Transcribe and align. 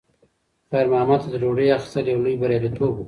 خیر 0.69 0.87
محمد 0.91 1.19
ته 1.23 1.29
د 1.31 1.35
ډوډۍ 1.43 1.67
اخیستل 1.77 2.05
یو 2.07 2.23
لوی 2.23 2.35
بریالیتوب 2.41 2.91
و. 2.95 2.99